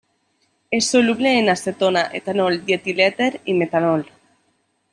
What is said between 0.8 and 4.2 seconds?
soluble en acetona, etanol, dietilèter i metanol.